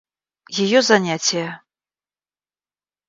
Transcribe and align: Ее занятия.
Ее 0.61 0.81
занятия. 0.81 1.61